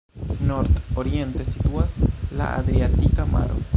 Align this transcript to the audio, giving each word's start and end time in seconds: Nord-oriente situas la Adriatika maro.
Nord-oriente 0.51 1.45
situas 1.51 1.93
la 2.41 2.49
Adriatika 2.63 3.27
maro. 3.37 3.61